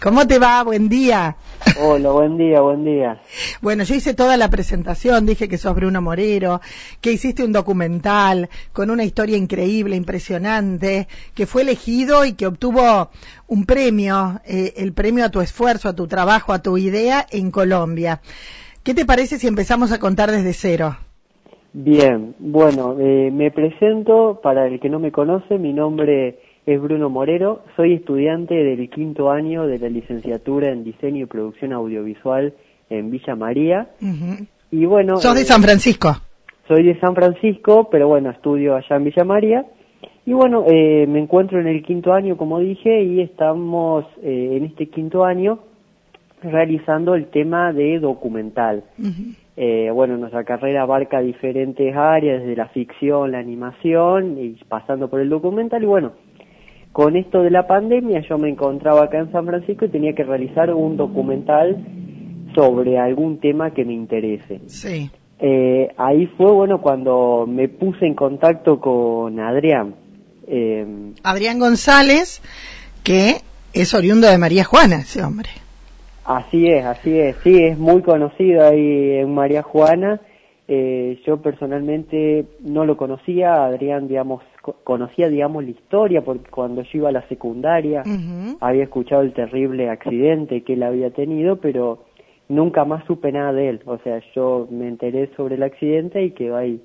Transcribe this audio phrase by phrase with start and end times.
[0.00, 0.62] ¿Cómo te va?
[0.62, 1.34] Buen día.
[1.82, 3.20] Hola, buen día, buen día.
[3.60, 6.60] Bueno, yo hice toda la presentación, dije que sos Bruno Morero,
[7.00, 13.10] que hiciste un documental con una historia increíble, impresionante, que fue elegido y que obtuvo
[13.48, 17.50] un premio, eh, el premio a tu esfuerzo, a tu trabajo, a tu idea en
[17.50, 18.20] Colombia.
[18.84, 20.96] ¿Qué te parece si empezamos a contar desde cero?
[21.72, 26.38] Bien, bueno, eh, me presento, para el que no me conoce, mi nombre
[26.68, 31.72] es Bruno Morero, soy estudiante del quinto año de la licenciatura en Diseño y Producción
[31.72, 32.52] Audiovisual
[32.90, 33.88] en Villa María.
[34.70, 35.16] Y bueno...
[35.16, 36.10] ¿Sos de eh, San Francisco?
[36.66, 39.64] Soy de San Francisco, pero bueno, estudio allá en Villa María.
[40.26, 44.66] Y bueno, eh, me encuentro en el quinto año, como dije, y estamos eh, en
[44.66, 45.60] este quinto año
[46.42, 48.84] realizando el tema de documental.
[49.56, 55.30] bueno, nuestra carrera abarca diferentes áreas, desde la ficción, la animación, y pasando por el
[55.30, 56.12] documental, y bueno,
[56.98, 60.24] con esto de la pandemia yo me encontraba acá en San Francisco y tenía que
[60.24, 61.76] realizar un documental
[62.56, 64.62] sobre algún tema que me interese.
[64.66, 65.08] Sí.
[65.38, 69.94] Eh, ahí fue, bueno, cuando me puse en contacto con Adrián.
[70.48, 72.42] Eh, Adrián González,
[73.04, 75.50] que es oriundo de María Juana, ese hombre.
[76.24, 80.20] Así es, así es, sí, es muy conocido ahí en María Juana.
[80.70, 84.42] Eh, yo personalmente no lo conocía, Adrián, digamos,
[84.84, 88.02] conocía, digamos, la historia, porque cuando yo iba a la secundaria
[88.60, 92.04] había escuchado el terrible accidente que él había tenido, pero
[92.48, 93.80] nunca más supe nada de él.
[93.86, 96.82] O sea, yo me enteré sobre el accidente y quedó ahí.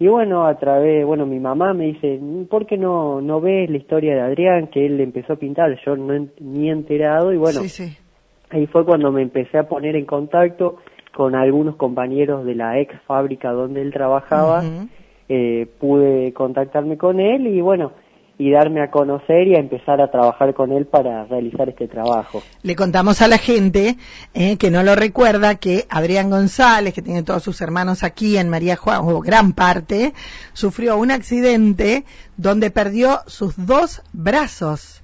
[0.00, 2.18] Y bueno, a través, bueno, mi mamá me dice,
[2.50, 5.78] ¿por qué no, no ves la historia de Adrián que él empezó a pintar?
[5.86, 7.60] Yo no ni enterado y bueno,
[8.50, 10.78] ahí fue cuando me empecé a poner en contacto
[11.14, 14.62] con algunos compañeros de la ex fábrica donde él trabajaba
[15.28, 17.92] eh, pude contactarme con él y bueno,
[18.38, 22.42] y darme a conocer y a empezar a trabajar con él para realizar este trabajo.
[22.62, 23.96] Le contamos a la gente
[24.34, 28.48] eh, que no lo recuerda que Adrián González, que tiene todos sus hermanos aquí en
[28.48, 30.12] María Juan, o gran parte,
[30.54, 32.04] sufrió un accidente
[32.36, 35.02] donde perdió sus dos brazos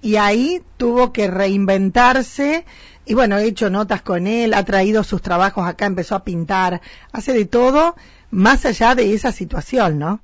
[0.00, 2.64] y ahí tuvo que reinventarse
[3.06, 6.80] y bueno, he hecho notas con él, ha traído sus trabajos acá, empezó a pintar,
[7.12, 7.94] hace de todo
[8.30, 10.20] más allá de esa situación, ¿no?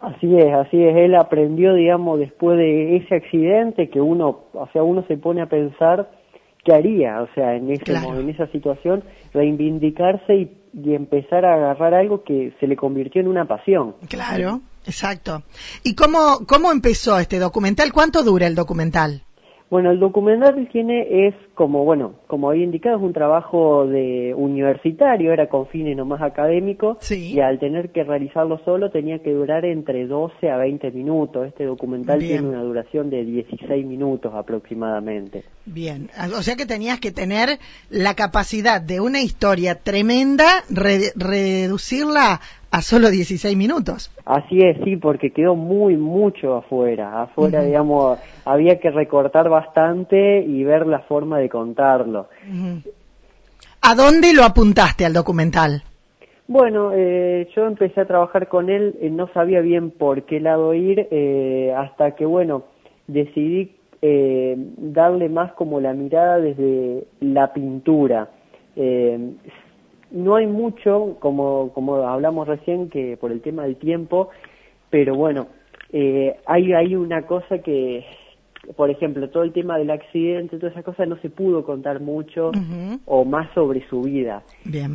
[0.00, 0.96] Así es, así es.
[0.96, 5.46] Él aprendió, digamos, después de ese accidente que uno, o sea, uno se pone a
[5.46, 6.10] pensar
[6.64, 11.94] qué haría, o sea, en, ese, en esa situación, reivindicarse y, y, empezar a agarrar
[11.94, 13.94] algo que se le convirtió en una pasión.
[14.08, 15.44] Claro, exacto.
[15.84, 17.92] ¿Y cómo, cómo empezó este documental?
[17.92, 19.22] ¿Cuánto dura el documental?
[19.72, 25.32] Bueno, el documental tiene es como, bueno, como había indicado, es un trabajo de universitario,
[25.32, 30.06] era con fines nomás académicos, y al tener que realizarlo solo tenía que durar entre
[30.06, 31.48] 12 a 20 minutos.
[31.48, 35.42] Este documental tiene una duración de 16 minutos aproximadamente.
[35.64, 37.58] Bien, o sea que tenías que tener
[37.88, 44.10] la capacidad de una historia tremenda, reducirla a solo 16 minutos.
[44.24, 47.22] Así es, sí, porque quedó muy, mucho afuera.
[47.22, 52.28] Afuera, digamos, había que recortar bastante y ver la forma de contarlo.
[53.82, 55.82] ¿A dónde lo apuntaste al documental?
[56.48, 60.72] Bueno, eh, yo empecé a trabajar con él, eh, no sabía bien por qué lado
[60.72, 62.64] ir, eh, hasta que, bueno,
[63.06, 68.30] decidí darle más como la mirada desde la pintura
[70.12, 74.30] no hay mucho, como, como hablamos recién, que por el tema del tiempo,
[74.90, 75.48] pero bueno,
[75.92, 78.04] eh, hay, hay una cosa que,
[78.76, 82.52] por ejemplo, todo el tema del accidente, todas esas cosas no se pudo contar mucho
[83.06, 84.42] o más sobre su vida.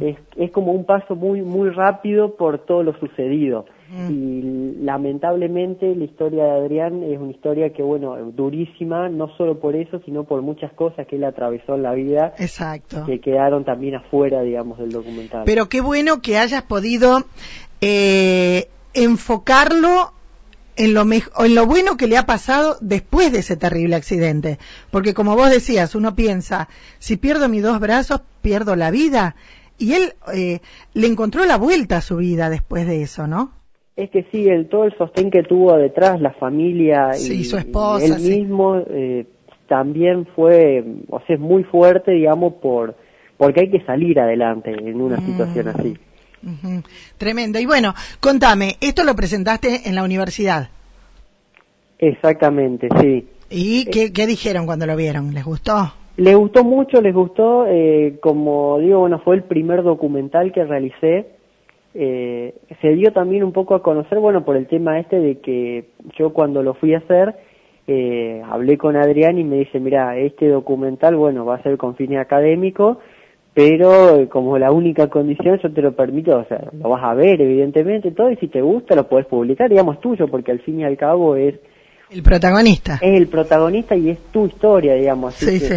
[0.01, 3.65] Es, es como un paso muy, muy rápido por todo lo sucedido.
[4.09, 9.75] Y lamentablemente la historia de Adrián es una historia que, bueno, durísima, no solo por
[9.75, 12.33] eso, sino por muchas cosas que él atravesó en la vida.
[12.37, 13.05] Exacto.
[13.05, 15.43] Que quedaron también afuera, digamos, del documental.
[15.45, 17.23] Pero qué bueno que hayas podido
[17.79, 20.11] eh, enfocarlo
[20.75, 24.59] en lo, en lo bueno que le ha pasado después de ese terrible accidente.
[24.91, 26.67] Porque como vos decías, uno piensa,
[26.99, 29.35] si pierdo mis dos brazos, pierdo la vida.
[29.77, 30.59] Y él eh,
[30.93, 33.56] le encontró la vuelta a su vida después de eso, ¿no?
[33.97, 38.05] Es que sí, el, todo el sostén que tuvo detrás, la familia y, su esposa,
[38.05, 39.25] él mismo, eh,
[39.67, 42.95] también fue, o sea, es muy fuerte, digamos, por
[43.37, 45.97] porque hay que salir adelante en una situación así.
[47.17, 47.59] Tremendo.
[47.59, 50.69] Y bueno, contame, esto lo presentaste en la universidad.
[51.99, 53.27] Exactamente, sí.
[53.49, 55.33] ¿Y qué, qué dijeron cuando lo vieron?
[55.33, 55.93] ¿Les gustó?
[56.17, 57.65] Les gustó mucho, les gustó.
[57.67, 61.36] Eh, como digo, bueno, fue el primer documental que realicé
[61.99, 65.89] eh, se dio también un poco a conocer, bueno, por el tema este de que
[66.17, 67.35] yo cuando lo fui a hacer
[67.87, 71.95] eh, hablé con Adrián y me dice, mira, este documental, bueno, va a ser con
[71.95, 72.97] fines académicos,
[73.53, 77.13] pero eh, como la única condición yo te lo permito, o sea, lo vas a
[77.13, 80.81] ver evidentemente, todo, y si te gusta lo puedes publicar, digamos, tuyo, porque al fin
[80.81, 81.55] y al cabo es...
[82.11, 82.99] El protagonista.
[83.01, 85.33] Es el protagonista y es tu historia, digamos.
[85.35, 85.75] sí, sí.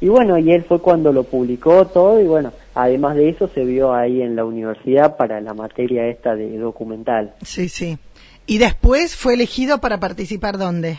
[0.00, 3.64] Y bueno, y él fue cuando lo publicó todo, y bueno, además de eso se
[3.64, 7.34] vio ahí en la universidad para la materia esta de documental.
[7.42, 7.98] Sí, sí.
[8.46, 10.98] ¿Y después fue elegido para participar dónde?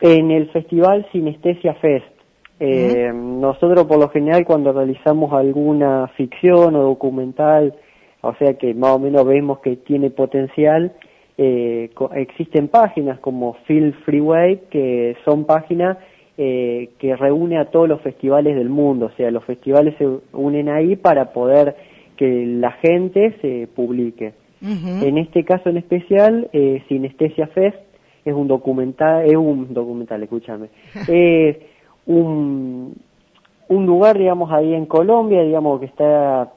[0.00, 2.06] En el Festival Sinestesia Fest.
[2.62, 7.74] Eh, nosotros por lo general cuando realizamos alguna ficción o documental,
[8.20, 10.92] o sea que más o menos vemos que tiene potencial,
[11.38, 15.96] eh, existen páginas como Film Freeway, que son páginas
[16.42, 20.70] eh, que reúne a todos los festivales del mundo, o sea, los festivales se unen
[20.70, 21.76] ahí para poder
[22.16, 24.32] que la gente se publique.
[24.62, 27.76] En este caso en especial, eh, Sinestesia Fest
[28.24, 30.70] es un documental, es un documental, escúchame,
[31.08, 31.58] es
[32.06, 32.96] un,
[33.68, 36.54] un lugar, digamos, ahí en Colombia, digamos, que está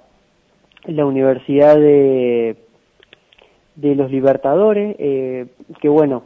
[0.86, 2.56] la Universidad de,
[3.76, 5.48] de los Libertadores, eh,
[5.82, 6.24] que bueno,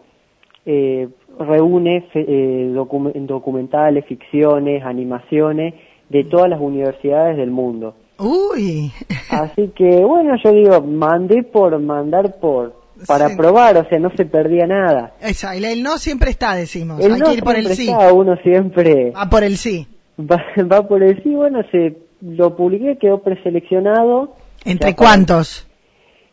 [0.68, 1.08] eh,
[1.40, 5.74] reúne eh, documentales, ficciones, animaciones
[6.10, 7.96] de todas las universidades del mundo.
[8.20, 8.92] Uy.
[9.30, 12.76] Así que bueno, yo digo, mandé por mandar por
[13.06, 15.14] para probar, o sea, no se perdía nada.
[15.22, 17.00] Esa, el, no siempre está, decimos.
[17.04, 17.90] Hay que ir por el sí.
[18.14, 19.88] uno siempre va por el sí.
[20.20, 24.36] Va, por el sí, bueno, se lo publiqué, quedó preseleccionado.
[24.66, 25.67] ¿Entre cuántos?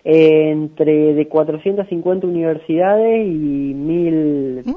[0.04, 4.74] Entre de 450 universidades y mil mm.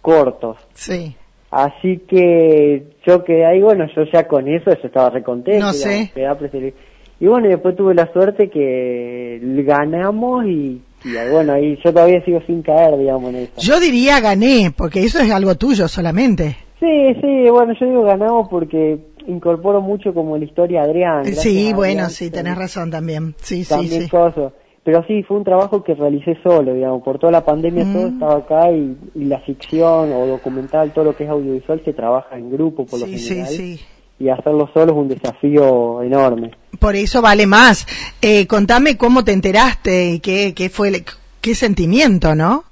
[0.00, 0.56] cortos.
[0.72, 1.14] Sí.
[1.50, 5.66] Así que yo quedé ahí, bueno, yo ya con eso, yo estaba recontento.
[5.66, 6.10] No sé.
[7.20, 10.80] Y bueno, después tuve la suerte que ganamos y,
[11.30, 13.52] bueno, ahí yo todavía sigo sin caer, digamos, en eso.
[13.58, 16.56] Yo diría gané, porque eso es algo tuyo solamente.
[16.80, 18.98] Sí, sí, bueno, yo digo ganamos porque
[19.28, 21.26] incorporo mucho como la historia de Adrián.
[21.26, 23.34] Sí, bueno, sí, tenés razón también.
[23.40, 24.08] Sí, sí, sí.
[24.84, 28.14] Pero sí, fue un trabajo que realicé solo, digamos, por toda la pandemia todo mm.
[28.14, 32.50] estaba acá y, la ficción o documental, todo lo que es audiovisual se trabaja en
[32.50, 33.46] grupo por lo general.
[33.46, 33.84] Sí, sí.
[34.18, 36.52] Y hacerlo solo es un desafío enorme.
[36.78, 37.86] Por eso vale más.
[38.20, 40.90] Eh, contame cómo te enteraste y qué, qué fue,
[41.40, 42.64] qué sentimiento, ¿no?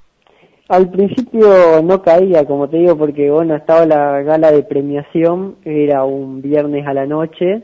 [0.67, 6.05] Al principio no caía, como te digo, porque bueno, estaba la gala de premiación, era
[6.05, 7.63] un viernes a la noche,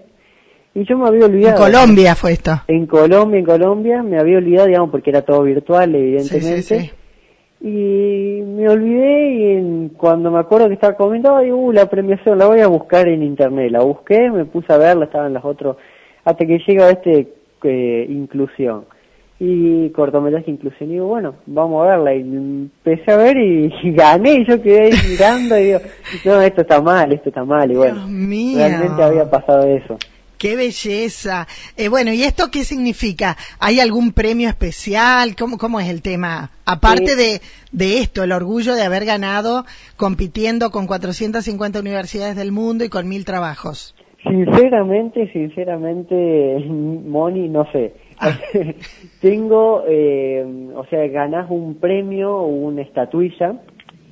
[0.78, 1.58] y yo me había olvidado.
[1.58, 2.52] En Colombia fue esto.
[2.68, 6.92] En Colombia, en Colombia, me había olvidado, digamos, porque era todo virtual, evidentemente.
[7.60, 12.46] Y me olvidé y cuando me acuerdo que estaba comentando, digo, uh, la premiación la
[12.46, 13.72] voy a buscar en internet.
[13.72, 15.78] La busqué, me puse a verla, estaban las otros,
[16.24, 17.34] hasta que llega este
[17.64, 18.86] eh, inclusión.
[19.40, 22.14] Y cortometraje inclusión, y digo, bueno, vamos a verla.
[22.14, 25.80] Y empecé a ver y, gané, y yo quedé ahí mirando y digo,
[26.26, 27.72] no, esto está mal, esto está mal.
[27.72, 29.98] Y bueno, realmente había pasado eso.
[30.38, 31.48] ¡Qué belleza!
[31.78, 33.36] Eh, bueno, ¿y esto qué significa?
[33.60, 35.36] ¿Hay algún premio especial?
[35.36, 36.52] ¿Cómo, cómo es el tema?
[36.66, 37.42] Aparte de,
[37.72, 43.08] de esto, el orgullo de haber ganado compitiendo con 450 universidades del mundo y con
[43.10, 43.96] mil trabajos.
[44.24, 47.94] Sinceramente, sinceramente, Moni, no sé.
[48.20, 48.38] Ah.
[49.22, 50.46] Tengo, eh,
[50.76, 53.56] o sea, ganás un premio o una estatuilla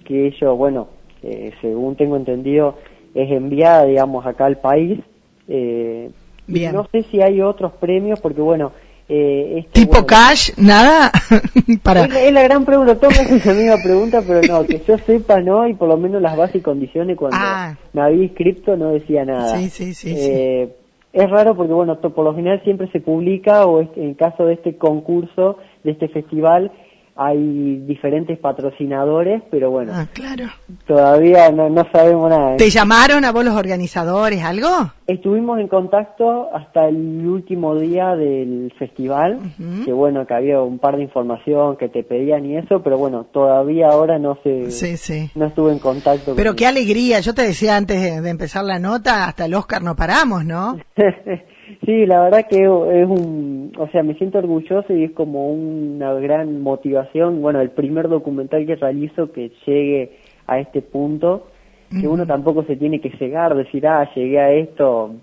[0.06, 0.88] que ellos, bueno,
[1.22, 2.78] eh, según tengo entendido,
[3.14, 5.00] es enviada, digamos, acá al país
[5.48, 6.12] eh,
[6.48, 8.72] No sé si hay otros premios, porque bueno...
[9.08, 10.50] Eh, este, ¿Tipo cash?
[10.58, 11.12] ¿Nada?
[11.84, 12.06] Para...
[12.06, 15.68] Es, la gran pregunta, todos me la misma pregunta, pero no, que yo sepa no,
[15.68, 17.78] y por lo menos las bases y condiciones cuando ah.
[17.94, 19.60] me había inscrito no decía nada.
[19.60, 20.76] Sí, sí, sí, eh,
[21.14, 24.76] Es raro porque bueno, por lo general siempre se publica, o en caso de este
[24.76, 26.72] concurso, de este festival,
[27.18, 30.46] hay diferentes patrocinadores, pero bueno, ah, claro.
[30.86, 32.58] todavía no, no, sabemos nada.
[32.58, 34.68] ¿Te llamaron a vos los organizadores, algo?
[35.08, 39.40] Estuvimos en contacto hasta el último día del festival,
[39.86, 43.26] que bueno, que había un par de información que te pedían y eso, pero bueno,
[43.32, 45.32] todavía ahora no se, sí, sí.
[45.36, 46.34] no estuve en contacto.
[46.36, 49.96] Pero qué alegría, yo te decía antes de empezar la nota, hasta el Oscar no
[49.96, 50.78] paramos, ¿no?
[51.86, 56.14] Sí, la verdad que es un, o sea, me siento orgulloso y es como una
[56.14, 60.18] gran motivación, bueno, el primer documental que realizo que llegue
[60.48, 61.48] a este punto,
[61.90, 65.16] que uno tampoco se tiene que cegar, decir, ah, llegué a esto,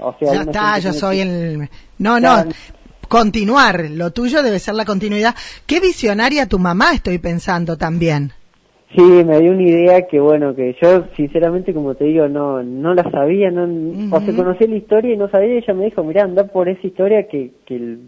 [0.00, 0.34] o sea...
[0.34, 1.68] Ya está, yo soy el...
[1.98, 2.44] No, no,
[3.08, 5.34] continuar, lo tuyo debe ser la continuidad.
[5.66, 8.32] Qué visionaria tu mamá, estoy pensando también.
[8.94, 12.94] Sí, me dio una idea que bueno, que yo sinceramente como te digo no no
[12.94, 16.24] la sabía, no o se conocía la historia y no sabía, ella me dijo, mira,
[16.24, 17.98] anda por esa historia que, que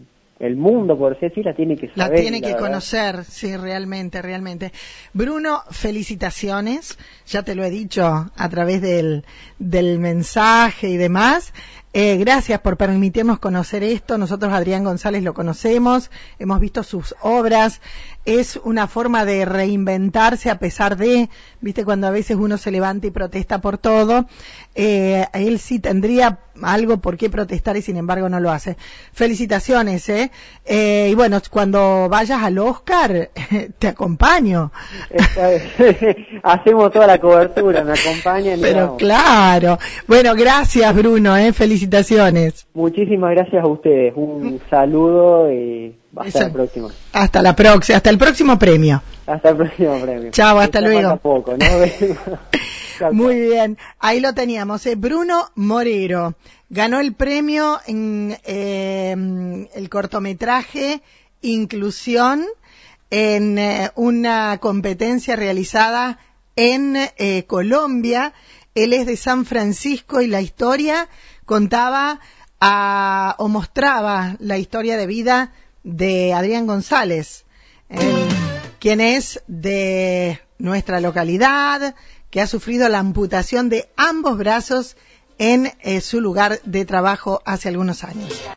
[0.40, 2.16] el mundo, por decir la tiene que saber.
[2.16, 4.72] La tiene que conocer, sí, realmente, realmente.
[5.12, 8.02] Bruno, felicitaciones, ya te lo he dicho
[8.34, 9.25] a través del,
[9.58, 11.52] del mensaje y demás.
[11.92, 14.16] Eh, gracias por permitirnos conocer esto.
[14.16, 17.82] Nosotros, Adrián González, lo conocemos, hemos visto sus obras.
[18.30, 21.28] Es una forma de reinventarse a pesar de,
[21.60, 24.26] viste, cuando a veces uno se levanta y protesta por todo.
[24.76, 28.76] Eh, él sí tendría algo por qué protestar y sin embargo no lo hace.
[29.12, 30.30] Felicitaciones, ¿eh?
[30.64, 33.30] eh y bueno, cuando vayas al Oscar,
[33.80, 34.70] te acompaño.
[36.44, 38.60] Hacemos toda la cobertura, me acompañan.
[38.60, 39.76] Pero claro.
[40.06, 41.52] Bueno, gracias Bruno, ¿eh?
[41.52, 42.68] Felicitaciones.
[42.75, 44.12] Muchísimas gracias a ustedes.
[44.14, 46.88] Un saludo y hasta la próxima.
[47.12, 49.02] Hasta la próxima, hasta el próximo premio.
[49.26, 50.31] Hasta el próximo premio.
[50.31, 51.17] Chao, hasta luego.
[51.19, 51.67] Poco, ¿no?
[53.12, 54.85] Muy bien, ahí lo teníamos.
[54.87, 54.95] Eh.
[54.95, 56.35] Bruno Morero
[56.69, 61.02] ganó el premio en eh, el cortometraje
[61.43, 62.45] Inclusión
[63.11, 66.19] en eh, una competencia realizada
[66.55, 68.35] en eh, Colombia.
[68.75, 71.09] Él es de San Francisco y la historia
[71.47, 72.21] contaba
[72.61, 77.44] a, o mostraba la historia de vida de Adrián González,
[78.78, 81.94] quien es de nuestra localidad,
[82.30, 84.96] que ha sufrido la amputación de ambos brazos
[85.38, 88.40] en eh, su lugar de trabajo hace algunos años.